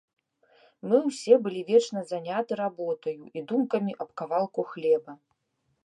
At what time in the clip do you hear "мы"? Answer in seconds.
0.91-0.97